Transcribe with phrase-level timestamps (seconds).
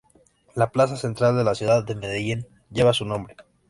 [0.55, 3.35] La plaza central de la ciudad de Medellín lleva su nombre.